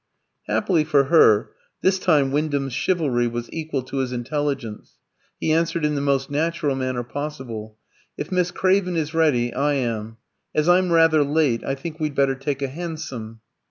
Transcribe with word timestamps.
Happily 0.47 0.83
for 0.83 1.03
her, 1.13 1.51
this 1.83 1.99
time 1.99 2.31
Wyndham's 2.31 2.73
chivalry 2.73 3.27
was 3.27 3.53
equal 3.53 3.83
to 3.83 3.97
his 3.97 4.11
intelligence. 4.11 4.97
He 5.39 5.51
answered 5.51 5.85
in 5.85 5.93
the 5.93 6.01
most 6.01 6.31
natural 6.31 6.75
manner 6.75 7.03
possible 7.03 7.77
"If 8.17 8.31
Miss 8.31 8.49
Craven 8.49 8.95
is 8.95 9.13
ready, 9.13 9.53
I 9.53 9.73
am. 9.73 10.17
As 10.55 10.67
I'm 10.67 10.91
rather 10.91 11.23
late, 11.23 11.63
I 11.63 11.75
think 11.75 11.99
we'd 11.99 12.15
better 12.15 12.33
take 12.33 12.63
a 12.63 12.67
hansom." 12.67 13.41